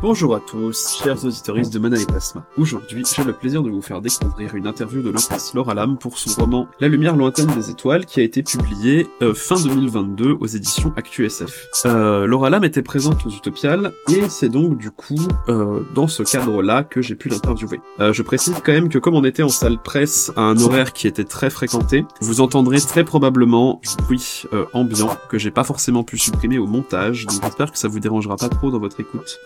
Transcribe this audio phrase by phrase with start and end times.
[0.00, 2.46] Bonjour à tous, chers auditeurs de Mana et Plasma.
[2.56, 6.18] Aujourd'hui, j'ai le plaisir de vous faire découvrir une interview de l'autrice Laura Lam pour
[6.18, 10.46] son roman La lumière lointaine des étoiles qui a été publié euh, fin 2022 aux
[10.46, 11.66] éditions ActuSF.
[11.86, 16.22] Euh, Laura Lam était présente aux Utopiales et c'est donc du coup euh, dans ce
[16.22, 17.80] cadre-là que j'ai pu l'interviewer.
[17.98, 21.08] Je précise quand même que comme on était en salle presse à un horaire qui
[21.08, 26.18] était très fréquenté, vous entendrez très probablement du bruit ambiant que j'ai pas forcément pu
[26.18, 29.40] supprimer au montage, donc j'espère que ça vous dérangera pas trop dans votre écoute.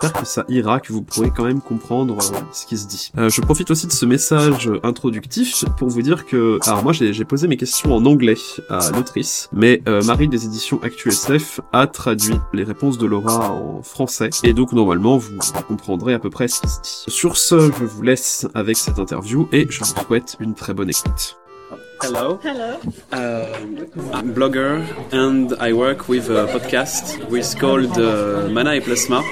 [0.49, 3.13] Ira, que vous pourrez quand même comprendre euh, ce qui se dit.
[3.19, 7.25] Euh, je profite aussi de ce message introductif pour vous dire que, alors moi j'ai
[7.25, 8.37] posé mes questions en anglais
[8.69, 13.83] à l'autrice, mais euh, Marie des éditions ActuSF a traduit les réponses de Laura en
[13.83, 17.05] français, et donc normalement vous comprendrez à peu près ce qui se dit.
[17.09, 20.91] Sur ce, je vous laisse avec cette interview et je vous souhaite une très bonne
[20.91, 21.37] écoute.
[22.03, 22.41] Hello.
[22.43, 22.81] Hello.
[23.13, 29.23] Um, I'm blogger and I work with a podcast which called uh, Mana et Plasma.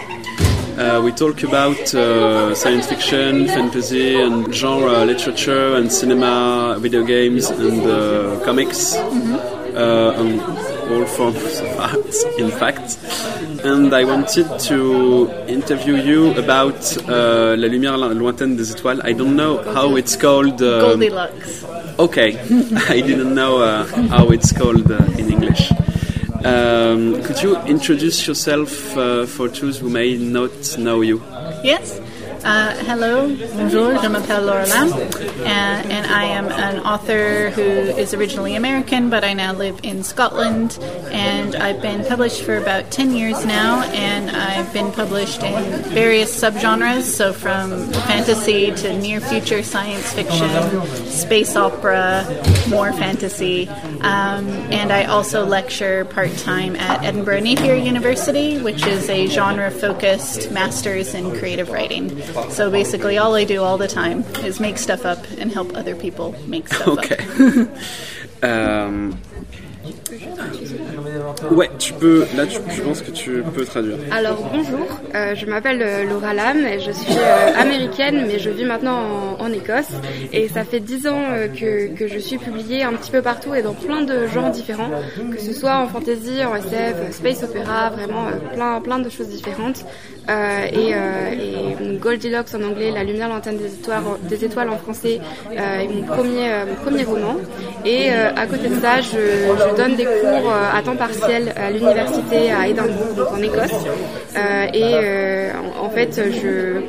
[0.81, 7.51] Uh, we talk about uh, science fiction, fantasy, and genre literature, and cinema, video games,
[7.51, 10.41] and uh, comics, uh, and
[10.91, 12.97] all forms of art, in fact.
[13.63, 19.03] And I wanted to interview you about uh, La Lumière Lointaine des Étoiles.
[19.05, 20.63] I don't know how it's called.
[20.63, 21.63] um, Goldilocks.
[21.99, 22.39] Okay,
[22.89, 25.71] I didn't know uh, how it's called uh, in English.
[26.45, 31.23] Um, could you introduce yourself uh, for those who may not know you?
[31.63, 32.01] Yes.
[32.43, 34.93] Uh, hello, bonjour, je m'appelle Laura Lam,
[35.45, 40.03] and, and I am an author who is originally American, but I now live in
[40.03, 40.79] Scotland,
[41.11, 46.35] and I've been published for about 10 years now, and I've been published in various
[46.35, 52.25] subgenres, so from fantasy to near future science fiction, space opera,
[52.71, 53.69] more fantasy,
[54.01, 59.71] um, and I also lecture part time at Edinburgh Napier University, which is a genre
[59.71, 62.19] focused master's in creative writing.
[62.51, 65.95] So basically, all I do all the time is make stuff up and help other
[65.95, 67.13] people make stuff Ok.
[67.13, 67.69] up.
[68.43, 69.11] Euh,
[71.51, 72.27] Ouais, tu peux.
[72.37, 73.97] Là, tu- je pense que tu peux traduire.
[74.11, 78.51] Alors bonjour, euh, je m'appelle euh, Laura Lam et je suis euh, américaine mais je
[78.51, 79.89] vis maintenant en, en Écosse
[80.33, 83.55] et ça fait dix ans euh, que, que je suis publiée un petit peu partout
[83.55, 84.91] et dans plein de genres différents,
[85.33, 89.29] que ce soit en fantasy, en SF, space opéra, vraiment euh, plein, plein de choses
[89.29, 89.85] différentes.
[90.29, 94.77] Euh, et, euh, et Goldilocks en anglais, La lumière lointaine des étoiles, des étoiles en
[94.77, 95.19] français
[95.51, 97.37] euh, est mon premier, euh, mon premier roman.
[97.85, 101.53] Et euh, à côté de ça, je, je donne des cours euh, à temps partiel
[101.57, 103.73] à l'université à Édimbourg, donc en Écosse.
[104.37, 106.81] Euh, et euh, en, en fait, je,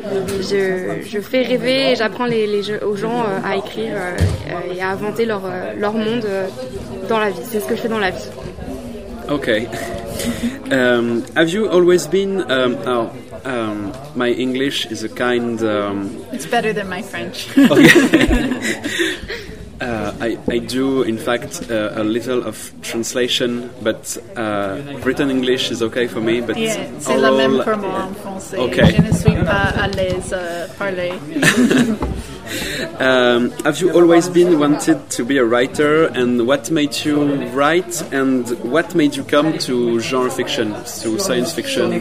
[0.41, 4.11] je, je fais rêver et j'apprends les, les aux gens euh, à écrire euh,
[4.51, 6.47] euh, et à inventer leur, euh, leur monde euh,
[7.09, 7.41] dans la vie.
[7.49, 8.29] C'est ce que je fais dans la vie.
[9.31, 9.65] Okay.
[10.71, 12.51] um, have you always been?
[12.51, 13.15] Um, oh,
[13.45, 15.61] um, my English is a kind.
[15.63, 17.47] Um, It's better than my French.
[19.81, 25.71] Uh, I, I do, in fact, uh, a little of translation, but uh, written English
[25.71, 26.39] is okay for me.
[26.39, 28.59] But Yeah, c'est la même pour moi en français.
[28.59, 28.75] Ok.
[28.75, 31.13] Je ne suis pas à l'aise à parler.
[32.99, 38.01] Um, have you always been wanted to be a writer, and what made you write,
[38.11, 41.99] and what made you come to genre fiction, to science fiction,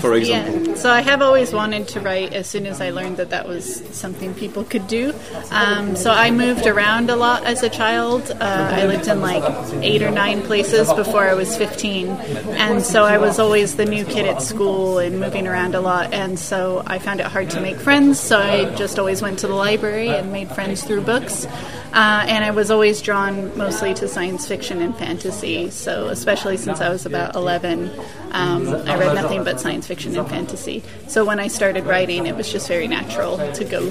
[0.00, 0.68] for example?
[0.68, 3.46] Yeah, so I have always wanted to write as soon as I learned that that
[3.46, 5.14] was something people could do.
[5.50, 8.30] Um, so I moved around a lot as a child.
[8.40, 9.44] Uh, I lived in like
[9.82, 12.08] eight or nine places before I was 15.
[12.08, 16.12] And so I was always the new kid at school and moving around a lot.
[16.12, 18.18] And so I found it hard to make friends.
[18.20, 21.46] So I just always went to the library and made friends through books.
[21.92, 25.70] Uh, and I was always drawn mostly to science fiction and fantasy.
[25.70, 27.90] So, especially since I was about 11,
[28.32, 30.82] um, I read nothing but science fiction and fantasy.
[31.08, 33.90] So, when I started writing, it was just very natural to go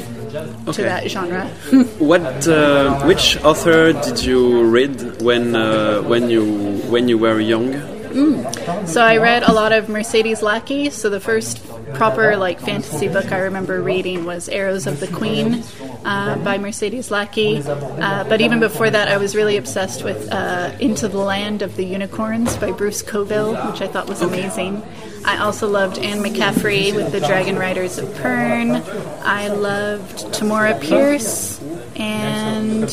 [0.68, 0.72] Okay.
[0.74, 1.48] to that genre.
[2.00, 6.44] What, uh, which author did you read when uh, when you
[6.90, 7.74] when you were young?
[8.16, 10.90] So I read a lot of Mercedes Lackey.
[10.90, 11.62] So the first
[11.96, 15.64] proper like fantasy book I remember reading was Arrows of the Queen
[16.06, 17.58] uh, by Mercedes Lackey.
[17.58, 21.76] Uh, but even before that, I was really obsessed with uh, Into the Land of
[21.76, 24.82] the Unicorns by Bruce Coville, which I thought was amazing.
[25.26, 28.82] I also loved Anne McCaffrey with The Dragon Riders of Pern.
[29.24, 31.60] I loved Tamora Pierce
[31.96, 32.90] and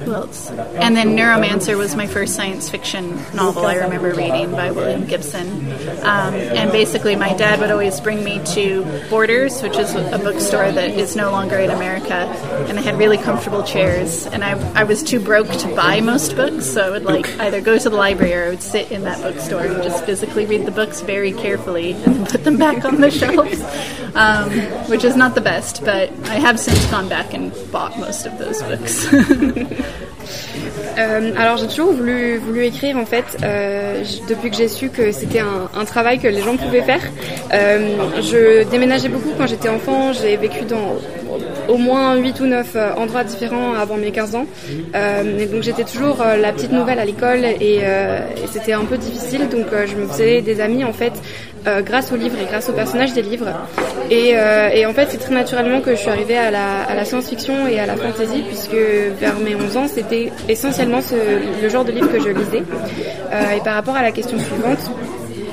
[0.00, 0.50] who else?
[0.50, 5.48] And then Neuromancer was my first science fiction novel I remember reading by William Gibson.
[6.02, 10.72] Um, and basically, my dad would always bring me to Borders, which is a bookstore
[10.72, 12.14] that is no longer in America,
[12.68, 14.26] and they had really comfortable chairs.
[14.26, 17.60] And I, I was too broke to buy most books, so I would like either
[17.60, 20.66] go to the library or I would sit in that bookstore and just physically read
[20.66, 23.60] the books very carefully and put them back on the shelves,
[24.14, 24.50] um,
[24.88, 28.29] which is not the best, but I have since gone back and bought most of
[28.38, 29.66] those books.
[30.98, 35.12] Euh, alors j'ai toujours voulu, voulu écrire en fait, euh, depuis que j'ai su que
[35.12, 37.00] c'était un, un travail que les gens pouvaient faire.
[37.52, 40.96] Euh, je déménageais beaucoup quand j'étais enfant, j'ai vécu dans
[41.68, 44.46] au moins 8 ou 9 euh, endroits différents avant mes 15 ans.
[44.94, 47.80] Euh, donc j'étais toujours euh, la petite nouvelle à l'école et,
[48.50, 51.12] c'était un peu difficile, donc je me faisais des amis en fait
[51.84, 53.46] grâce aux livres et grâce aux personnages des livres.
[54.10, 54.34] Et,
[54.86, 57.96] en fait, c'est très naturellement que je suis arrivée à la, science-fiction et à la
[57.96, 58.74] fantasy, puisque
[59.20, 61.00] vers mes 11 ans, c'était essentiellement
[61.62, 62.62] le genre de livre que je lisais.
[63.56, 64.90] Et par rapport à la question suivante,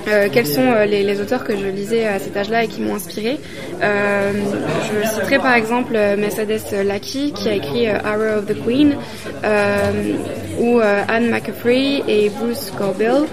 [0.07, 2.81] euh, quels sont euh, les, les auteurs que je lisais à cet âge-là et qui
[2.81, 3.39] m'ont inspiré
[3.81, 4.31] euh,
[5.04, 8.95] Je citerai par exemple euh, Mercedes Lackey qui a écrit Hour of the Queen
[9.44, 9.92] euh,
[10.59, 13.25] ou euh, Anne McCaffrey et Bruce Corbill.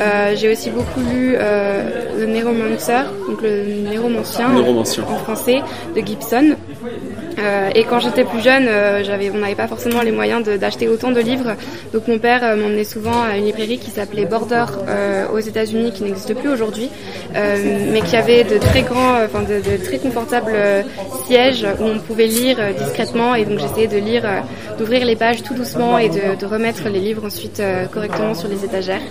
[0.00, 5.60] Euh, J'ai aussi beaucoup lu euh, le Neuromancer, donc le Néromancien en français
[5.94, 6.56] de Gibson.
[7.40, 10.88] Euh, et quand j'étais plus jeune, euh, j'avais, on n'avait pas forcément les moyens d'acheter
[10.88, 11.56] autant de livres.
[11.92, 15.92] Donc mon père euh, m'emmenait souvent à une librairie qui s'appelait Border euh, aux États-Unis,
[15.92, 16.88] qui n'existe plus aujourd'hui,
[17.34, 20.52] euh, mais qui avait de très grands, enfin de, très confortables
[21.26, 23.34] sièges où on pouvait lire discrètement.
[23.34, 24.24] Et donc j'essayais de lire,
[24.78, 29.02] d'ouvrir les pages tout doucement et de, remettre les livres ensuite correctement sur les étagères.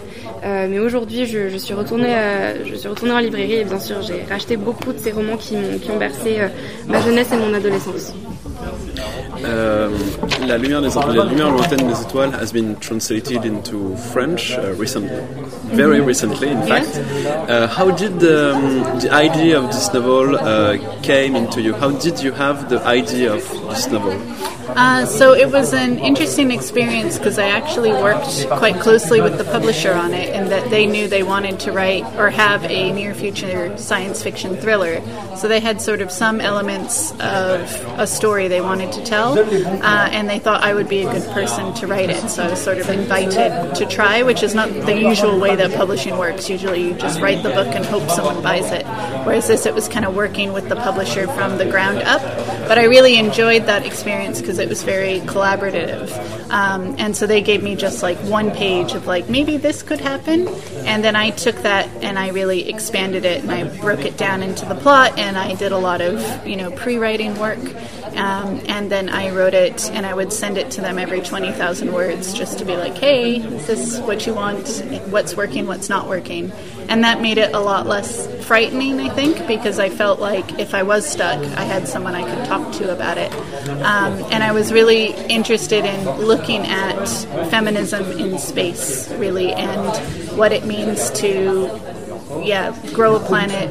[0.43, 3.79] Euh, mais aujourd'hui, je, je suis retournée, euh, je suis retournée en librairie et bien
[3.79, 6.47] sûr, j'ai racheté beaucoup de ces romans qui m'ont, qui ont bercé euh,
[6.87, 8.13] ma jeunesse et mon adolescence.
[9.45, 9.89] Euh,
[10.47, 15.21] la lumière des la lumière lointaine des étoiles has been translated into French uh, recently,
[15.73, 16.99] very recently, in fact.
[17.47, 21.73] Uh, how did um, the idea of this novel uh, came into you?
[21.73, 24.19] How did you have the idea of this novel?
[24.75, 29.43] Uh, so it was an interesting experience because I actually worked quite closely with the
[29.43, 33.13] publisher on it, and that they knew they wanted to write or have a near
[33.13, 35.01] future science fiction thriller.
[35.37, 37.61] So they had sort of some elements of
[37.97, 41.27] a story they wanted to tell, uh, and they thought I would be a good
[41.31, 42.29] person to write it.
[42.29, 45.73] So I was sort of invited to try, which is not the usual way that
[45.73, 46.49] publishing works.
[46.49, 48.85] Usually you just write the book and hope someone buys it.
[49.25, 52.21] Whereas this, it was kind of working with the publisher from the ground up.
[52.69, 56.11] But I really enjoyed that experience because it was very collaborative.
[56.51, 59.99] Um, and so they gave me just like one page of like, maybe this could
[59.99, 60.47] happen.
[60.85, 64.43] And then I took that and I really expanded it and I broke it down
[64.43, 67.57] into the plot and I did a lot of, you know, pre writing work.
[68.19, 71.93] Um, and then I wrote it and I would send it to them every 20,000
[71.93, 74.67] words just to be like, hey, is this what you want?
[75.09, 75.67] What's working?
[75.67, 76.51] What's not working?
[76.89, 80.73] And that made it a lot less frightening, I think, because I felt like if
[80.73, 83.31] I was stuck, I had someone I could talk to about it.
[83.83, 87.05] Um, and I was really interested in looking at
[87.49, 91.69] feminism in space, really, and what it means to
[92.43, 93.69] yeah, grow a planet,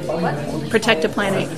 [0.70, 1.48] protect a planet,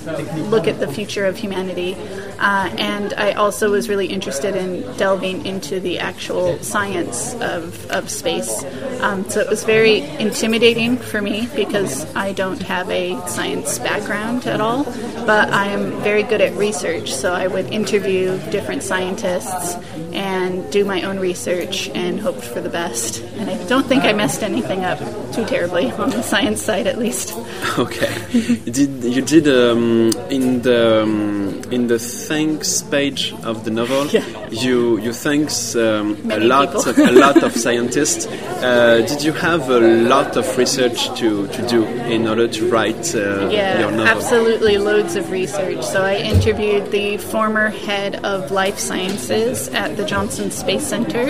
[0.50, 1.94] look at the future of humanity.
[2.40, 8.08] Uh, and I also was really interested in delving into the actual science of, of
[8.08, 8.64] space.
[9.00, 14.46] Um, so it was very intimidating for me because I don't have a science background
[14.46, 14.84] at all,
[15.26, 17.12] but I am very good at research.
[17.12, 19.74] So I would interview different scientists
[20.12, 23.22] and do my own research and hoped for the best.
[23.36, 24.98] And I don't think I messed anything up
[25.34, 27.36] too terribly on the science side, at least.
[27.78, 31.98] Okay, you did you did um, in the um, in the
[32.30, 34.06] thanks page of the novel?
[34.06, 34.22] Yeah.
[34.50, 38.26] You you thanks um, a lot of, a lot of scientists.
[38.62, 39.80] Uh, did you have a
[40.14, 41.84] lot of research to, to do
[42.14, 44.06] in order to write uh, Yeah, your novel?
[44.06, 45.82] absolutely loads of research.
[45.82, 51.26] So I interviewed the former head of life sciences at the Johnson Space Center.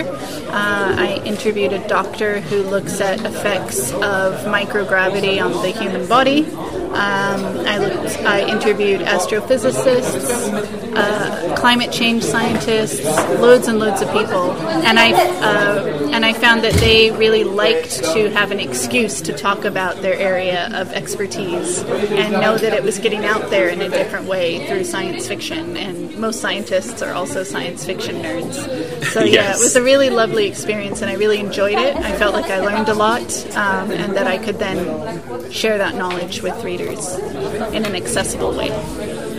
[0.53, 6.45] Uh, I interviewed a doctor who looks at effects of microgravity on the human body.
[6.91, 13.03] Um, I looked, I interviewed astrophysicists, uh, climate change scientists,
[13.39, 18.03] loads and loads of people, and I uh, and I found that they really liked
[18.13, 22.83] to have an excuse to talk about their area of expertise and know that it
[22.83, 25.77] was getting out there in a different way through science fiction.
[25.77, 28.55] And most scientists are also science fiction nerds.
[29.05, 29.61] So yeah, Yes.
[29.61, 31.95] it was a really lovely experience, and I really enjoyed it.
[31.95, 33.21] I felt like I learned a lot,
[33.55, 36.80] um, and that I could then share that knowledge with readers
[37.73, 39.30] in an accessible way.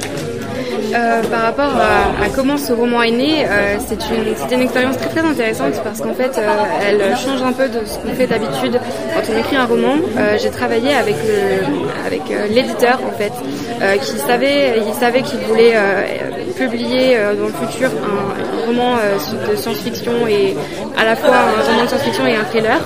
[0.95, 4.97] Euh, par rapport à, comment ce roman est né, euh, c'est une, c'était une expérience
[4.97, 6.49] très très intéressante parce qu'en fait, euh,
[6.87, 8.79] elle change un peu de ce qu'on fait d'habitude
[9.15, 9.97] quand on écrit un roman.
[10.17, 13.33] Euh, j'ai travaillé avec le, avec l'éditeur en fait,
[14.01, 15.75] qui savait, il savait qu'il voulait
[16.57, 18.97] publier dans le futur un, roman
[19.51, 20.57] de science-fiction et
[20.97, 22.81] à la fois un roman de science-fiction et un thriller,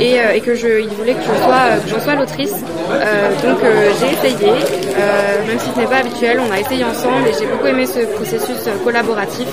[0.00, 2.54] et, et que je, il voulait que je sois, j'en sois l'autrice.
[3.44, 3.58] Donc
[4.00, 4.52] j'ai essayé,
[5.46, 8.00] même si ce n'est pas habituel, on a essayé ensemble et j'ai beaucoup aimé ce
[8.14, 9.46] processus euh, collaboratif.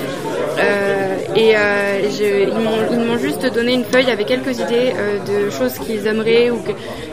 [0.58, 2.46] Euh, et euh,
[2.90, 4.92] ils m'ont juste donné une feuille avec quelques idées
[5.26, 6.58] de choses qu'ils aimeraient ou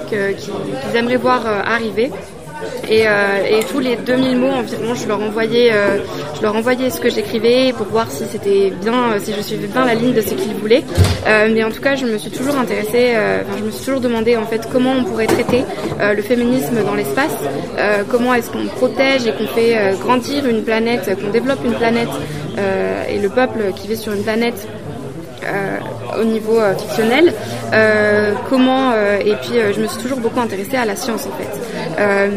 [0.10, 2.12] qu'ils aimeraient voir arriver.
[2.90, 6.00] Et, euh, et tous les 2000 mots environ, je leur envoyais, euh,
[6.36, 9.68] je leur envoyais ce que j'écrivais pour voir si c'était bien, euh, si je suivais
[9.68, 10.84] bien la ligne de ce qu'ils voulaient.
[11.26, 14.38] Mais en tout cas, je me suis toujours intéressée, enfin, je me suis toujours demandé
[14.38, 15.64] en fait comment on pourrait traiter
[16.00, 17.36] le féminisme dans l'espace,
[18.10, 22.10] comment est-ce qu'on protège et qu'on fait grandir une planète, qu'on développe une planète
[23.10, 24.68] et le peuple qui vit sur une planète
[26.20, 27.34] au niveau euh, fictionnel.
[27.74, 31.28] Euh, comment euh, et puis euh, je me suis toujours beaucoup intéressée à la science
[31.28, 31.50] en fait.
[32.00, 32.30] Euh,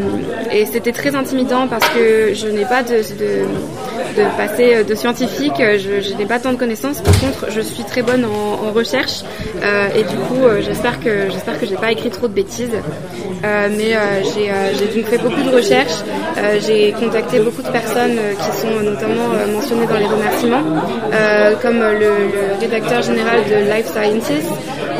[0.53, 3.45] et c'était très intimidant parce que je n'ai pas de, de
[4.17, 7.01] de passer de scientifique, je, je n'ai pas tant de connaissances.
[7.01, 9.21] Par contre, je suis très bonne en, recherche
[9.63, 12.71] euh, et du coup, euh, j'espère que j'espère que j'ai pas écrit trop de bêtises.
[13.45, 16.01] Euh, mais euh, j'ai euh, donc fait beaucoup de recherches.
[16.39, 20.63] Euh, j'ai contacté beaucoup de personnes euh, qui sont notamment euh, mentionnées dans les remerciements,
[21.13, 24.49] euh, comme le, le rédacteur général de Life Sciences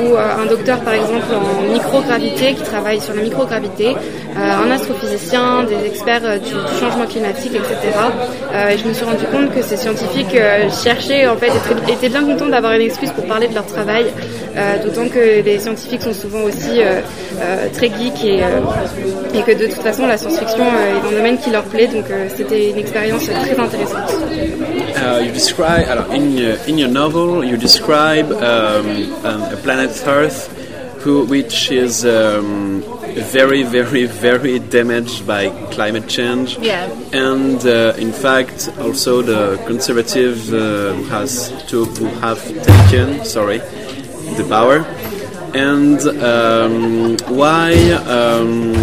[0.05, 5.65] euh, un docteur par exemple en microgravité qui travaille sur la microgravité, euh, un astrophysicien,
[5.65, 7.77] des experts euh, du, changement climatique, etc.
[8.71, 10.37] Et je me suis rendu compte que ces scientifiques
[10.85, 11.53] cherchaient en fait
[11.89, 14.07] étaient- bien contents d'avoir une excuse pour parler de leur travail,
[14.85, 16.81] d'autant que les scientifiques sont souvent aussi
[17.73, 18.61] très geeks et, euh,
[19.35, 22.05] et que de toute façon la science-fiction euh, est un domaine qui leur plaît, donc
[22.11, 24.13] euh, c'était une expérience très intéressante.
[24.95, 28.87] Uh, you describe alors, in your, in your novel you describe um,
[29.25, 30.49] um, a planet Earth
[31.05, 32.83] who, which is um,
[33.33, 36.89] very very very damaged by climate change Yeah.
[37.13, 43.59] and uh, in fact also the conservative uh, has to who have taken sorry
[44.37, 44.85] the power
[45.55, 47.75] and um, why
[48.07, 48.75] um,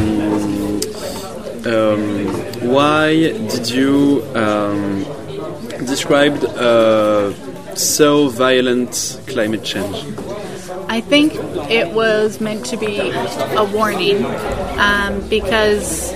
[1.66, 2.28] um,
[2.62, 5.04] why did you um,
[5.86, 7.34] describe uh,
[7.76, 10.06] so violent climate change?
[10.88, 11.36] I think
[11.70, 14.26] it was meant to be a warning
[14.80, 16.12] um, because,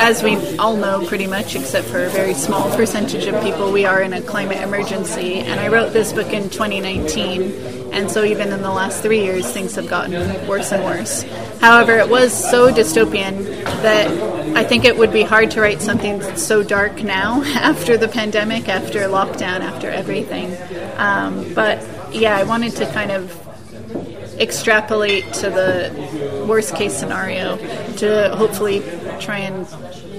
[0.00, 3.84] as we all know pretty much, except for a very small percentage of people, we
[3.84, 5.34] are in a climate emergency.
[5.40, 9.50] And I wrote this book in 2019, and so even in the last three years,
[9.52, 11.22] things have gotten worse and worse.
[11.60, 13.44] However, it was so dystopian
[13.82, 18.08] that I think it would be hard to write something so dark now after the
[18.08, 20.56] pandemic, after lockdown, after everything.
[20.96, 23.36] Um, but yeah, I wanted to kind of
[24.40, 27.58] extrapolate to the worst case scenario
[27.96, 28.80] to hopefully
[29.20, 29.66] try and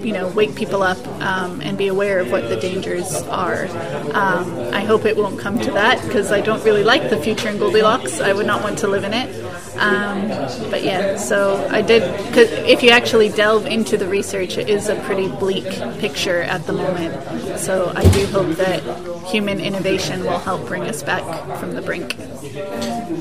[0.05, 3.65] you know wake people up um, and be aware of what the dangers are.
[4.13, 7.49] Um, I hope it won't come to that because I don't really like the future
[7.49, 8.19] in Goldilocks.
[8.19, 9.29] I would not want to live in it.
[9.77, 10.27] Um,
[10.69, 12.03] but yeah, so I did.
[12.33, 15.65] Cause if you actually delve into the research, it is a pretty bleak
[15.99, 17.59] picture at the moment.
[17.59, 18.81] So I do hope that
[19.27, 21.23] human innovation will help bring us back
[21.59, 22.15] from the brink.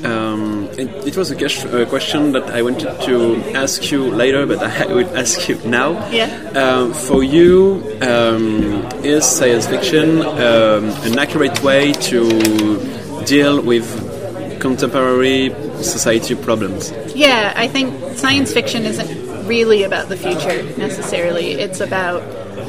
[0.05, 4.59] Um, it, it was a, ques- question that I wanted to ask you later, but
[4.59, 5.91] I will ask you now.
[6.09, 6.27] Yeah.
[6.55, 13.85] Um, for you, um, is science fiction um, an accurate way to deal with
[14.61, 15.49] contemporary
[15.83, 16.91] society problems?
[17.15, 21.51] Yeah, I think science fiction isn't really about the future necessarily.
[21.53, 22.21] It's about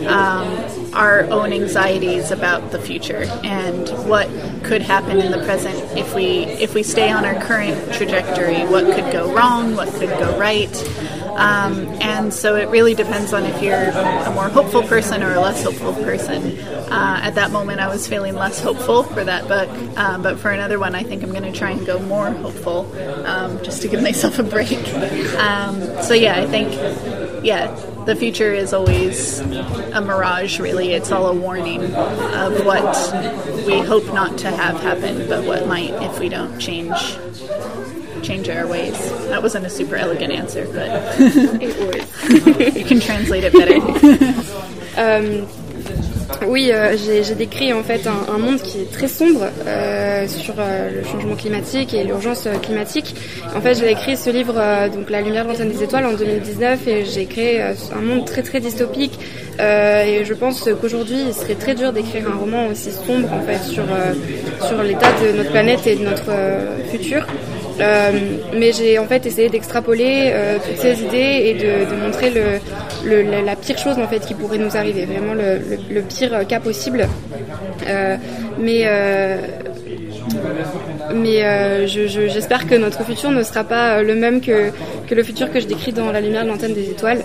[0.07, 0.47] um,
[0.95, 4.29] our own anxieties about the future and what
[4.65, 8.65] could happen in the present if we if we stay on our current trajectory.
[8.67, 9.75] What could go wrong?
[9.77, 10.73] What could go right?
[11.37, 15.41] Um, and so it really depends on if you're a more hopeful person or a
[15.41, 16.59] less hopeful person.
[16.93, 20.51] Uh, at that moment, I was feeling less hopeful for that book, um, but for
[20.51, 22.93] another one, I think I'm going to try and go more hopeful
[23.27, 24.79] um, just to give myself a break.
[25.43, 26.73] Um, so, yeah, I think
[27.45, 30.93] yeah, the future is always a mirage, really.
[30.93, 35.91] It's all a warning of what we hope not to have happen, but what might
[36.03, 36.93] if we don't change
[38.23, 38.97] change our ways.
[39.29, 40.89] That wasn't a super elegant answer, but
[41.61, 42.77] it was.
[42.77, 43.75] you can translate it better.
[44.97, 45.49] um,
[46.49, 50.91] Oui, euh, j'ai décrit en fait un, monde qui est très sombre euh, sur euh,
[50.91, 53.15] le changement climatique et l'urgence euh, climatique.
[53.55, 54.55] En fait, j'ai écrit ce livre,
[54.95, 58.43] donc La lumière de l'antenne des étoiles, en 2019, et j'ai créé un monde très
[58.43, 59.19] très dystopique.
[59.59, 63.63] et je pense qu'aujourd'hui, il serait très dur d'écrire un roman aussi sombre en fait
[63.63, 63.85] sur
[64.67, 66.33] sur l'état de notre planète et de notre
[66.91, 67.27] futur.
[67.81, 68.13] Euh,
[68.55, 72.33] mais j'ai en fait essayé d'extrapoler euh, toutes ces idées et de, montrer
[73.45, 77.07] la pire chose en fait qui pourrait nous arriver, vraiment le, pire cas possible.
[77.87, 78.17] Euh,
[78.59, 78.87] mais
[81.15, 84.73] mais j'espère je, que notre futur ne sera pas le même que
[85.11, 87.23] le futur que je décris dans La lumière de l'antenne des étoiles.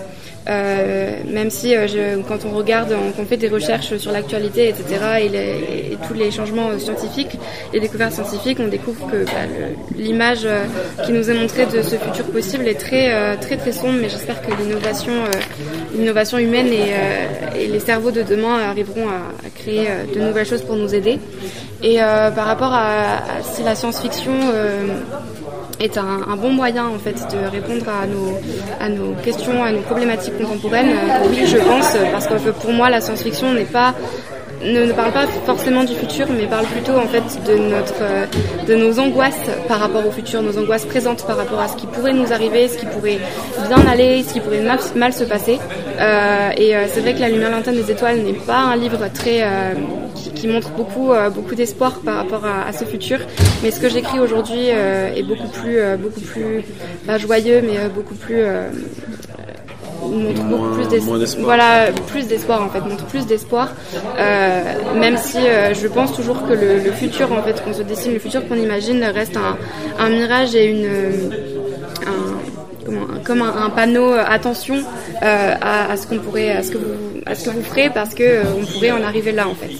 [0.48, 4.84] Euh, même si euh, quand on regarde, on, on, fait des recherches sur l'actualité, etc.,
[5.20, 7.38] et, les, et, tous les changements euh, scientifiques,
[7.74, 9.32] les découvertes scientifiques, on découvre que bah,
[9.96, 10.64] l'image euh,
[11.04, 13.98] qui nous est montrée de ce futur possible est très euh, très très sombre.
[14.00, 15.12] Mais j'espère que l'innovation,
[15.94, 20.62] l'innovation humaine et, et, les cerveaux de demain arriveront à, à créer de nouvelles choses
[20.62, 21.18] pour nous aider.
[21.82, 24.32] Et par rapport à, à si la science-fiction
[25.80, 28.38] est un, bon moyen en fait de répondre à nos,
[28.80, 30.90] à nos questions, à nos problématiques contemporaines.
[30.90, 33.94] Euh, oui, je pense, parce que pour moi, la science-fiction n'est pas
[34.64, 38.26] ne, parle pas forcément du futur, mais parle plutôt en fait de notre, euh,
[38.66, 39.34] de nos angoisses
[39.68, 42.68] par rapport au futur, nos angoisses présentes par rapport à ce qui pourrait nous arriver,
[42.68, 43.18] ce qui pourrait
[43.68, 45.58] bien aller, ce qui pourrait mal, mal se passer.
[46.00, 49.08] Euh, et euh, c'est vrai que La lumière lointaine des étoiles n'est pas un livre
[49.12, 49.74] très euh,
[50.38, 53.18] qui, montre beaucoup, euh, beaucoup d'espoir par rapport à, à, ce futur,
[53.62, 56.64] mais ce que j'écris aujourd'hui est beaucoup plus, beaucoup plus
[57.06, 58.42] pas joyeux, mais beaucoup plus
[60.06, 61.18] montre beaucoup plus d'espoir.
[61.40, 63.72] Voilà, plus d'espoir en fait, montre plus d'espoir.
[64.18, 64.62] Euh,
[64.98, 68.12] même si euh, je pense toujours que le, le futur en fait qu'on se dessine,
[68.12, 69.56] le futur qu'on imagine reste un,
[69.98, 70.86] un, mirage et une
[72.06, 72.38] un,
[72.84, 74.76] comment, comme un, un, panneau euh, attention
[75.22, 77.90] euh, à, à, ce qu'on pourrait, à ce que vous, à ce que vous ferez
[77.90, 79.70] parce que euh, on pourrait en arriver là en fait.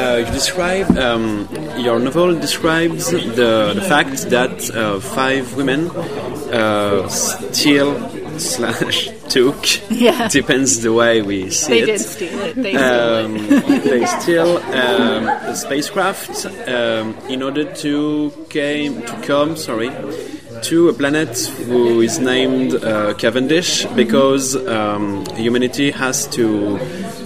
[0.00, 7.06] Uh, you describe um, your novel describes the, the fact that uh, five women uh,
[7.08, 7.92] still
[8.38, 9.66] slash took.
[9.90, 10.28] Yeah.
[10.28, 11.86] Depends the way we see they it.
[11.86, 12.54] They did steal it.
[12.56, 13.34] They, um,
[13.68, 19.56] they steal um, a spacecraft um, in order to came to come.
[19.56, 19.90] Sorry.
[20.62, 26.78] To a planet who is named uh, Cavendish because um, humanity has to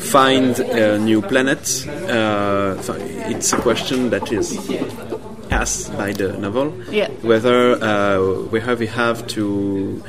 [0.04, 1.86] find a new planet.
[1.88, 2.76] Uh,
[3.28, 4.56] it's a question that is
[5.50, 6.72] asked by the novel.
[6.90, 7.08] Yeah.
[7.22, 10.02] Whether uh, we have we have to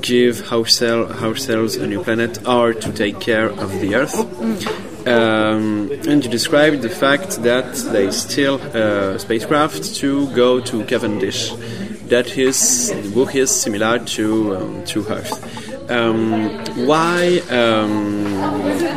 [0.00, 4.16] give ourselves a new planet or to take care of the Earth.
[5.06, 11.52] Um, and you described the fact that they steal a spacecraft to go to Cavendish.
[12.08, 15.63] That is, the book is similar to um, to Earth.
[15.88, 16.48] Um,
[16.86, 18.24] why um,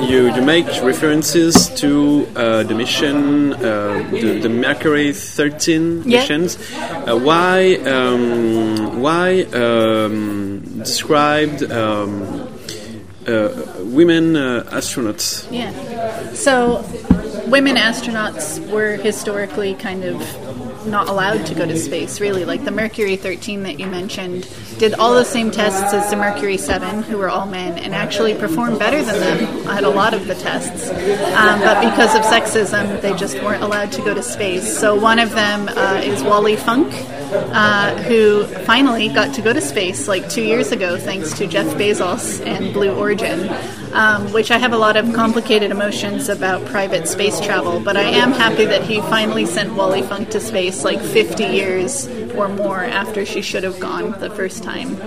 [0.08, 6.20] you, you make references to uh, the mission, uh, the, the, Mercury 13 yeah.
[6.20, 6.58] missions.
[6.74, 12.48] Uh, why um, why um, described um,
[13.28, 15.46] uh, women uh, astronauts?
[15.52, 15.72] Yeah.
[16.34, 16.86] So
[17.48, 20.47] women astronauts were historically kind of
[20.88, 22.46] not allowed to go to space, really.
[22.46, 24.48] Like the Mercury 13 that you mentioned
[24.78, 28.34] did all the same tests as the Mercury 7, who were all men, and actually
[28.36, 30.90] performed better than them at a lot of the tests.
[30.90, 34.78] Um, but because of sexism, they just weren't allowed to go to space.
[34.78, 36.92] So one of them uh, is Wally Funk.
[37.28, 41.66] Uh, who finally got to go to space like two years ago thanks to Jeff
[41.76, 43.50] Bezos and Blue Origin
[43.98, 47.80] um, which I have a lot of complicated emotions about private space travel.
[47.80, 52.08] But I am happy that he finally sent Wally Funk to space like 50 years
[52.36, 55.02] or more after she should have gone the first time.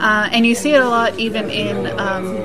[0.00, 1.86] Uh, and you see it a lot even in.
[1.98, 2.36] Um,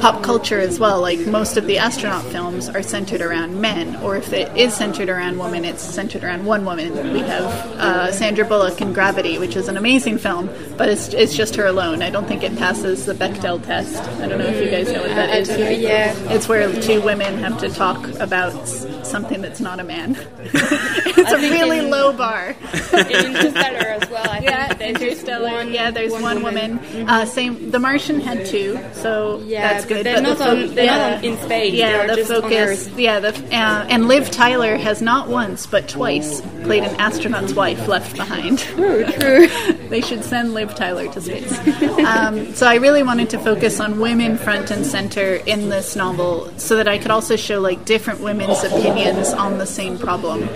[0.00, 1.00] pop culture as well.
[1.00, 5.08] Like most of the astronaut films are centered around men, or if it is centered
[5.08, 7.12] around women, it's centered around one woman.
[7.12, 7.44] We have
[7.78, 11.66] uh, Sandra Bullock in Gravity, which is an amazing film, but it's, it's just her
[11.66, 12.02] alone.
[12.02, 14.00] I don't think it passes the Bechdel test.
[14.20, 15.50] I don't know if you guys know what that is.
[15.50, 15.72] uh.
[15.82, 16.14] Yeah.
[16.32, 20.16] It's where two women have to talk about something that's not a man.
[20.40, 22.48] it's a really in, low bar.
[22.92, 24.28] Interstellar as well.
[24.28, 25.52] I yeah, Interstellar.
[25.52, 26.76] One, yeah, there's one, one, woman.
[26.76, 26.78] woman.
[26.78, 27.08] Mm-hmm.
[27.08, 27.70] Uh, same.
[27.70, 30.06] The Martian had two, so yeah, is good.
[30.06, 32.88] They're not the fo- on- they're not on- in space, Yeah, the focus.
[32.96, 37.88] Yeah, the uh, and Liv Tyler has not once but twice played an astronaut's wife
[37.88, 38.58] left behind.
[38.76, 39.46] True, true.
[39.88, 41.58] they should send Liv Tyler to space.
[42.06, 46.50] Um, so I really wanted to focus on women front and center in this novel,
[46.58, 50.48] so that I could also show like different women's opinions on the same problem.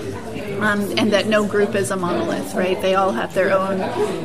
[0.61, 2.81] Um, and that no group is a monolith, right?
[2.81, 3.79] They all have their own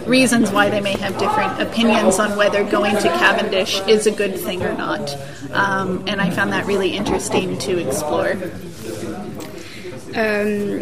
[0.06, 4.38] reasons why they may have different opinions on whether going to Cavendish is a good
[4.40, 5.14] thing or not.
[5.52, 8.38] Um, and I found that really interesting to explore.
[10.16, 10.80] Euh,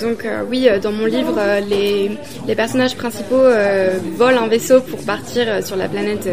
[0.00, 4.48] donc euh, oui, euh, dans mon livre, euh, les, les personnages principaux euh, volent un
[4.48, 6.28] vaisseau pour partir euh, sur la planète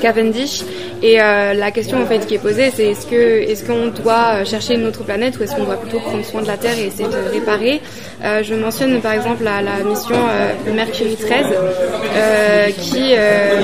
[0.00, 0.62] Cavendish.
[1.02, 4.34] Et euh, la question en fait qui est posée, c'est est-ce que est-ce qu'on doit
[4.40, 6.76] euh, chercher une autre planète ou est-ce qu'on doit plutôt prendre soin de la Terre
[6.78, 7.80] et essayer de réparer?
[8.24, 11.46] Euh, Je mentionne par exemple la, la mission euh, Mercury 13
[12.16, 13.60] euh, qui, euh,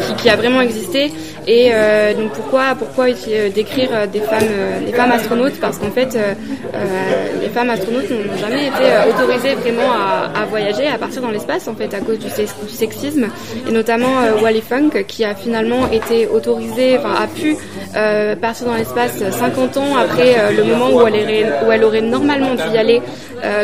[0.00, 1.12] qui qui a vraiment existé.
[1.48, 5.60] Et euh, donc pourquoi pourquoi euh, décrire euh, des femmes euh, des femmes astronautes?
[5.60, 6.18] Parce qu'en fait
[7.42, 11.68] les femmes astronautes n'ont jamais été autorisées vraiment à, à voyager à partir dans l'espace
[11.68, 13.26] en fait à cause du, sex- du sexisme
[13.68, 17.56] et notamment Wally Funk qui a finalement été autorisée enfin a pu
[18.40, 22.54] partir dans l'espace 50 ans après le moment où elle, aurait, où elle aurait normalement
[22.54, 23.00] dû y aller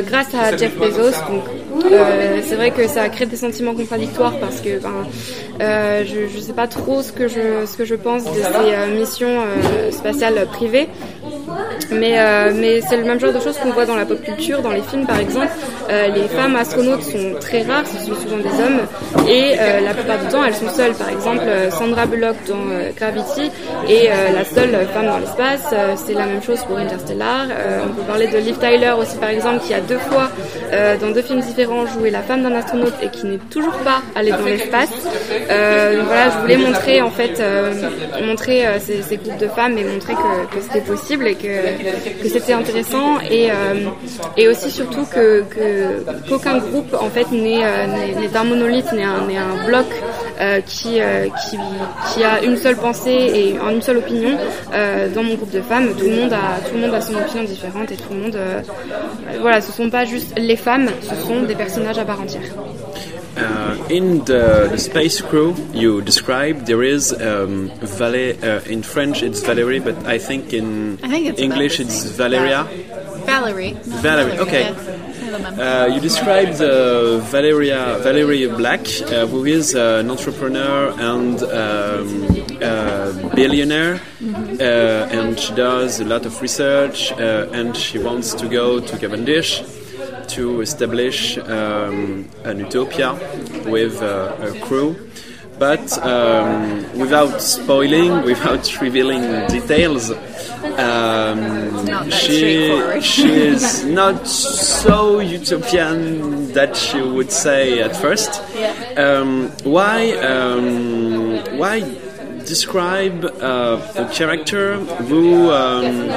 [0.07, 1.43] grâce à Jeff Bezos donc
[1.85, 5.07] euh, c'est vrai que ça crée des sentiments contradictoires parce que ben,
[5.61, 8.75] euh, je ne sais pas trop ce que je, ce que je pense de ces
[8.75, 9.43] euh, missions
[9.91, 10.89] spatiales privées.
[11.99, 14.63] Mais, euh, mais c'est le même genre de choses qu'on voit dans la pop culture,
[14.63, 15.49] dans les films par exemple.
[15.91, 18.81] Euh, les femmes astronautes sont très rares, ce sont souvent des hommes,
[19.29, 20.95] et euh, la plupart du temps elles sont seules.
[20.95, 23.51] Par exemple, euh, Sandra Bullock dans euh, Gravity
[23.89, 25.75] est euh, la seule femme dans l'espace.
[25.97, 27.47] C'est la même chose pour Interstellar.
[27.87, 30.31] On peut parler de Liv Tyler aussi par exemple, qui a deux fois
[31.01, 34.31] dans deux films différents joué la femme d'un astronaute et qui n'est toujours pas allée
[34.31, 34.91] dans l'espace.
[35.49, 37.43] Voilà, je voulais montrer en fait,
[38.23, 41.49] montrer ces, ces groupes de femmes et montrer que, que c'était possible et que,
[42.23, 43.89] que c'était intéressant et, euh,
[44.37, 45.45] et aussi surtout que
[46.29, 47.87] qu'aucun groupe en fait n'est euh,
[48.35, 49.87] un monolithe, n'est un, un bloc
[50.41, 51.01] euh, qui,
[51.51, 51.57] qui
[52.13, 54.37] qui a une seule pensée et une seule opinion.
[55.15, 57.45] Dans mon groupe de femmes, tout le monde a tout le monde a son opinion
[57.45, 58.39] différente et tout le monde
[59.41, 62.43] voilà, ce sont pas juste les femmes, ce sont des personnages à part entière.
[63.37, 68.39] Uh, in the, the space crew you described, there is um, Valet.
[68.41, 72.05] Uh, in French, it's Valérie, but I think in I think it's English it's.
[72.05, 72.65] Valeria.
[73.25, 73.75] Valerie.
[73.83, 74.63] Valerie, okay.
[74.63, 75.03] yeah.
[75.33, 82.29] Uh, you described uh, Valeria Valerie Black, uh, who is uh, an entrepreneur and um,
[82.61, 88.47] uh, billionaire, uh, and she does a lot of research, uh, and she wants to
[88.47, 89.63] go to Cavendish
[90.35, 93.13] to establish um, an utopia
[93.67, 94.97] with uh, a crew.
[95.59, 100.11] But um, without spoiling, without revealing details,
[100.79, 108.43] um, she she is not so utopian that she would say at first.
[108.97, 111.81] Um, why um, why
[112.45, 116.09] describe uh, a character who um,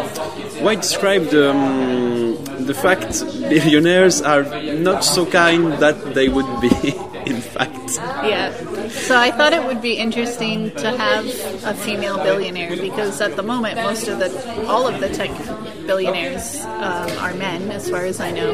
[0.64, 2.25] why describe the, um,
[2.66, 4.44] the fact billionaires are
[4.90, 6.70] not so kind that they would be
[7.32, 7.90] in fact
[8.32, 8.52] Yeah.
[8.90, 11.26] So I thought it would be interesting to have
[11.66, 15.32] a female billionaire because at the moment most of the all of the tech
[15.86, 18.52] billionaires um, are men, as far as I know.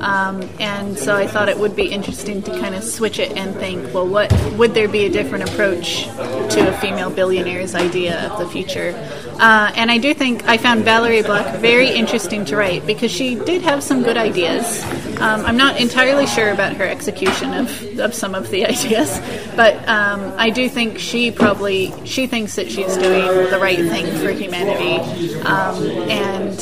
[0.00, 3.54] Um, and so I thought it would be interesting to kind of switch it and
[3.56, 8.38] think, well, what would there be a different approach to a female billionaire's idea of
[8.38, 8.94] the future?
[9.38, 13.34] Uh, and I do think I found Valerie Black very interesting to write because she
[13.34, 14.82] did have some good ideas.
[15.20, 19.20] Um, I'm not entirely sure about her execution of, of some of the ideas,
[19.54, 24.06] but um, I do think she probably she thinks that she's doing the right thing
[24.18, 26.58] for humanity, um, and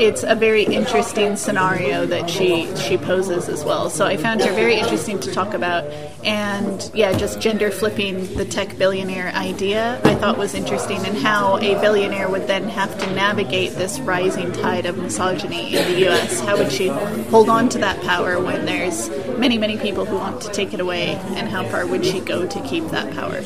[0.00, 3.90] it's a very interesting scenario that she she poses as well.
[3.90, 5.84] So I found her very interesting to talk about,
[6.24, 11.58] and yeah, just gender flipping the tech billionaire idea I thought was interesting, and how
[11.58, 16.40] a billionaire would then have to navigate this rising tide of misogyny in the U.S.
[16.40, 16.88] How would she
[17.28, 20.80] hold on to that power when there's many many people who want to take it
[20.80, 23.42] away, and how far would she go to keep that power?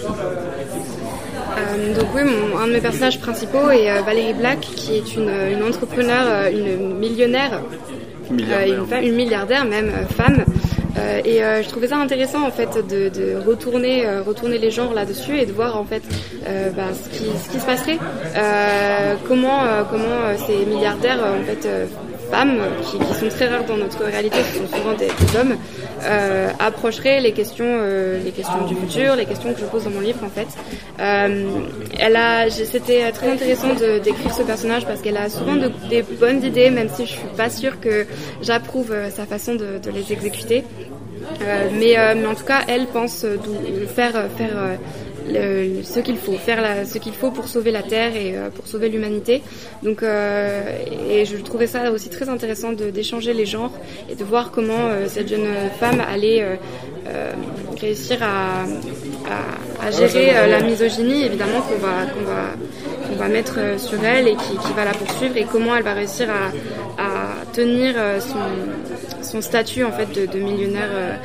[1.56, 5.14] Euh, donc oui, mon- un de mes personnages principaux est euh, Valérie Black, qui est
[5.14, 5.52] une, euh,
[6.50, 7.60] une millionnaire,
[8.32, 10.44] euh, une, fa- une milliardaire même, femme.
[11.24, 15.44] Et je trouvais ça intéressant en fait de, de retourner, retourner les genres là-dessus et
[15.44, 16.02] de voir en fait
[16.76, 17.98] bah, ce, qui, ce qui se passerait,
[19.26, 21.68] comment, comment ces milliardaires en fait
[22.30, 25.56] femmes, qui, qui, sont très rares dans notre réalité, ce sont souvent des, des hommes,
[26.04, 29.90] euh, approcheraient les questions, euh, les questions du futur, les questions que je pose dans
[29.90, 30.46] mon livre en fait.
[31.00, 31.46] Euh,
[31.98, 36.42] elle a, c'était très intéressant d'écrire ce personnage parce qu'elle a souvent de, des bonnes
[36.44, 38.06] idées, même si je suis pas sûre que
[38.42, 40.64] j'approuve sa façon de, de, les exécuter.
[41.40, 43.24] mais, mais en tout cas, elle pense
[43.94, 44.78] faire faire
[45.28, 48.50] le, ce qu'il faut, faire la, ce qu'il faut pour sauver la Terre et euh,
[48.50, 49.42] pour sauver l'humanité.
[49.82, 50.62] Donc, euh,
[51.10, 53.72] et je trouvais ça aussi très intéressant d'échanger les genres
[54.10, 55.46] et de voir comment euh, cette jeune
[55.78, 56.56] femme allait euh,
[57.08, 57.32] euh,
[57.80, 58.64] réussir à,
[59.30, 62.42] à, à gérer la misogynie, évidemment qu'on va qu'on va
[63.08, 65.92] qu'on va mettre sur elle et qui, qui, va la poursuivre et comment elle va
[65.92, 71.18] réussir à, à tenir son, son statut en fait de, de millionnaire,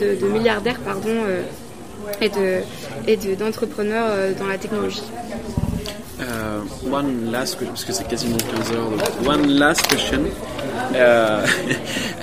[0.00, 1.14] de, de milliardaire pardon
[2.20, 2.62] et de
[3.06, 5.02] et d'entrepreneurs euh, dans la technologie.
[6.18, 8.90] Uh, one last question, parce que c'est quasiment 15 heures.
[8.90, 10.22] Donc one last question.
[10.94, 11.46] Uh,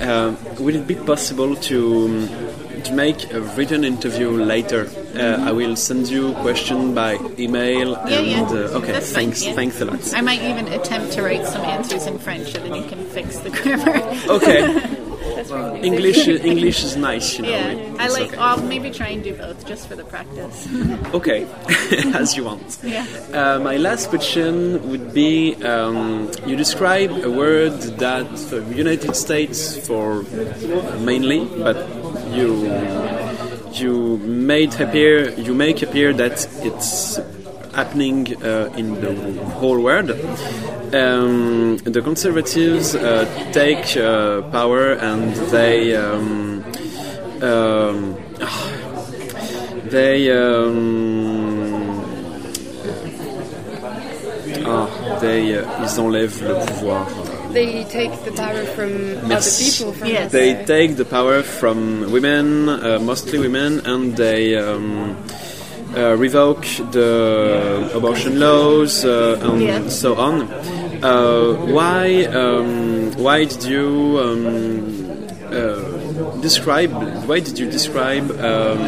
[0.00, 2.26] uh, will it be possible to
[2.82, 4.88] to make a written interview later?
[5.14, 7.92] Uh, I will send you a question by email.
[8.08, 8.66] Yeah, and, yeah.
[8.66, 9.54] Uh, okay, That's thanks, fine, yeah.
[9.54, 10.14] thanks a lot.
[10.14, 13.38] I might even attempt to write some answers in French so then you can fix
[13.38, 14.02] the grammar.
[14.28, 14.90] Okay.
[15.48, 15.80] That's really.
[15.80, 17.50] English, English is nice, you know.
[17.50, 18.28] Yeah, it- I like.
[18.32, 18.36] okay.
[18.36, 20.68] I'll maybe try and do both just for the practice.
[21.14, 21.46] Okay,
[22.14, 22.78] as you want.
[22.82, 23.06] Yeah.
[23.32, 29.76] Uh, my last question would be: um, You describe a word that the United States,
[29.86, 30.22] for
[31.00, 31.76] mainly, but
[32.32, 32.50] you
[33.72, 37.18] you made appear you make appear that it's
[37.74, 39.12] happening uh, in the
[39.58, 40.10] whole world.
[40.94, 46.64] Um, the conservatives uh, take uh, power and they um,
[47.42, 48.16] um,
[49.90, 52.00] they um,
[54.64, 54.88] ah,
[55.20, 57.06] they uh, ils enlèvent le pouvoir.
[57.52, 59.70] They take the power from other Merci.
[59.70, 59.92] people.
[59.92, 60.32] From Yes.
[60.32, 65.16] They take the power from women, uh, mostly women, and they um,
[65.96, 69.88] uh, revoke the abortion laws uh, and Yeah.
[69.88, 70.42] so on.
[71.02, 72.24] Uh, why?
[72.24, 76.92] Um, why did you um, uh, describe?
[77.28, 78.80] Why did you describe um,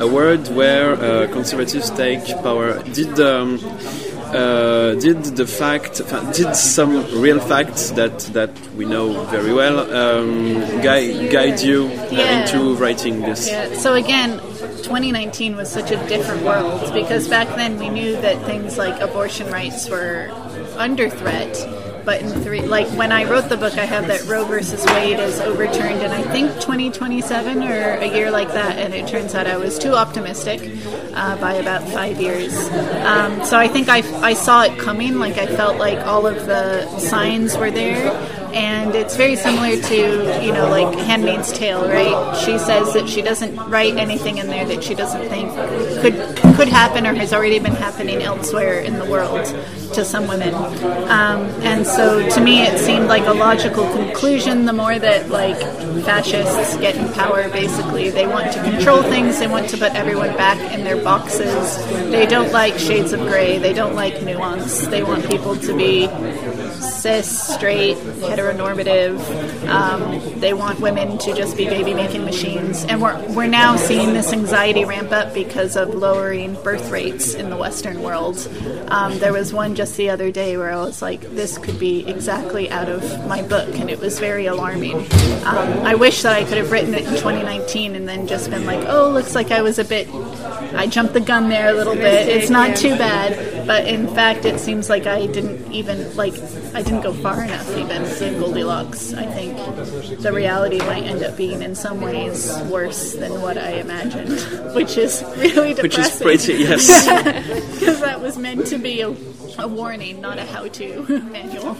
[0.00, 2.82] a world where uh, conservatives take power?
[2.92, 3.60] Did um,
[4.34, 6.02] uh, did the fact,
[6.34, 12.08] did some real facts that that we know very well um, guide, guide you uh,
[12.10, 12.42] Yeah.
[12.42, 13.46] into writing this?
[13.48, 13.72] Yeah.
[13.74, 14.40] So again,
[14.86, 19.50] 2019 was such a different world because back then we knew that things like abortion
[19.50, 20.30] rights were
[20.76, 21.58] under threat.
[22.04, 25.18] But in three, like when I wrote the book, I have that Roe versus Wade
[25.18, 29.48] is overturned in I think 2027 or a year like that, and it turns out
[29.48, 30.60] I was too optimistic
[31.14, 32.56] uh, by about five years.
[33.04, 35.18] Um, so I think I, I saw it coming.
[35.18, 38.12] Like I felt like all of the signs were there,
[38.56, 39.96] and it's very similar to
[40.42, 42.34] you know like Handmaid's Tale, right?
[42.38, 45.50] She says that she doesn't write anything in there that she doesn't think
[46.00, 49.44] could could happen or has already been happening elsewhere in the world
[49.92, 50.54] to some women.
[50.54, 54.64] Um, and so to me, it seemed like a logical conclusion.
[54.64, 55.58] The more that like
[56.04, 59.38] fascists get in power, basically they want to control things.
[59.38, 61.76] They want to put everyone back in their boxes.
[62.10, 63.58] They don't like shades of gray.
[63.58, 64.86] They don't like nuance.
[64.86, 66.06] They want people to be
[66.80, 69.18] cis, straight, heteronormative.
[69.68, 72.84] Um, they want women to just be baby making machines.
[72.84, 77.50] And we're, we're now seeing this anxiety ramp up because of lowering birth rates in
[77.50, 78.36] the Western world.
[78.88, 82.06] Um, there was one just the other day where I was like, this could be
[82.06, 84.96] exactly out of my book, and it was very alarming.
[85.44, 88.66] Um, I wish that I could have written it in 2019 and then just been
[88.66, 90.08] like, oh, looks like I was a bit.
[90.74, 92.28] I jumped the gun there a little bit.
[92.28, 96.34] It's not too bad, but in fact, it seems like I didn't even like
[96.76, 99.14] I didn't go far enough even in Goldilocks.
[99.14, 99.56] I think
[100.20, 104.38] the reality might end up being in some ways worse than what I imagined,
[104.74, 106.26] which is really depressing.
[106.26, 107.06] Which is pretty, yes.
[107.78, 109.08] because that was meant to be a,
[109.58, 110.84] a warning, not a how-to
[111.32, 111.76] manual.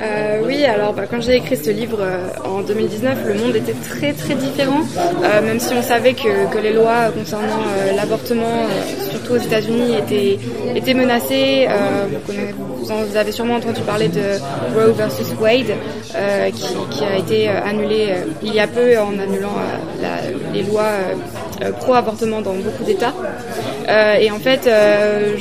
[0.00, 3.72] Euh, oui, alors bah, quand j'ai écrit ce livre euh, en 2019, le monde était
[3.74, 4.82] très très différent,
[5.24, 8.66] Euh, même si on savait que, les lois concernant euh, l'avortement,
[9.10, 9.96] surtout aux États-Unis,
[10.74, 11.68] étaient, menacées.
[12.80, 14.38] Vous, avez sûrement entendu parler de
[14.74, 15.72] Roe versus Wade,
[16.90, 19.56] qui, a été annulé il y a peu en annulant
[20.00, 20.92] la- les lois
[21.80, 23.12] pro-avortement dans beaucoup d'États.
[23.88, 25.36] Euh, et en fait, euh,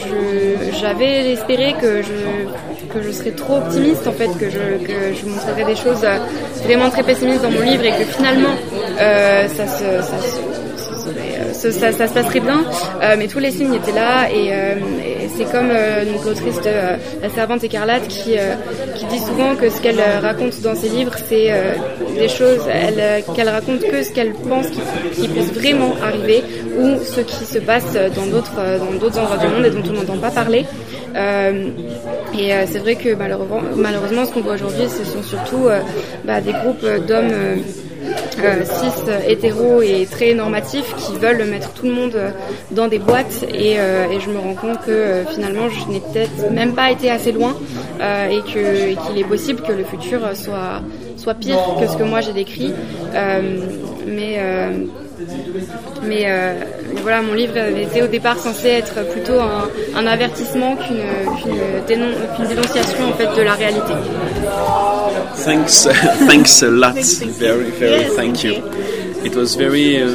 [0.80, 2.48] j'avais espéré que je
[2.94, 6.06] que je serais trop optimiste en fait, que je, que je montrerais des choses
[6.64, 8.56] vraiment très pessimistes dans mon livre et que finalement
[9.02, 10.57] euh, ça se,
[11.58, 12.64] se, ça, ça se passe très bien,
[13.02, 14.76] euh, mais tous les signes étaient là et, euh,
[15.36, 18.36] c'est comme euh, l'autrice de La Servante écarlate qui,
[18.96, 21.52] qui dit souvent que ce qu'elle raconte dans ses livres, c'est
[22.18, 24.80] des choses elle, qu'elle raconte que ce qu'elle pense qui,
[25.14, 26.44] qui puisse vraiment arriver
[26.80, 29.94] ou ce qui se passe dans d'autres dans d'autres endroits du monde et dont on
[29.94, 30.66] n'entend pas parler.
[31.18, 31.70] Euh,
[32.38, 35.80] et euh, c'est vrai que malheureusement, malheureusement ce qu'on voit aujourd'hui, ce sont surtout euh,
[36.26, 37.34] bah, des groupes d'hommes
[38.44, 42.18] euh, cis, hétéros et très normatifs qui veulent mettre tout le monde
[42.72, 46.52] dans des boîtes et, euh, je me rends compte que euh, finalement je n'ai peut-être
[46.52, 47.56] même pas été assez loin
[48.02, 50.82] euh, et qu'il est possible que le futur soit,
[51.18, 52.74] soit pire que ce que moi j'ai décrit.
[53.14, 53.60] Euh,
[56.04, 56.54] mais euh,
[56.94, 61.04] mais voilà, mon livre était au départ censé être plutôt un, un avertissement qu'une
[61.42, 63.94] qu'une dénon- qu'une dénonciation en fait de la réalité.
[65.44, 65.88] Thanks,
[66.28, 66.94] thanks a lot.
[67.40, 68.54] Very, very Yes, thank you.
[69.24, 70.08] It was very, uh,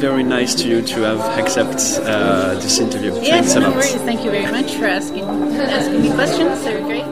[0.00, 3.12] very nice to you to have accept uh, this interview.
[3.22, 3.76] Yes, Thanks a no lot.
[3.76, 3.94] worries.
[4.04, 5.24] Thank you very much for asking
[5.58, 6.62] asking me questions.
[6.64, 7.04] They were great.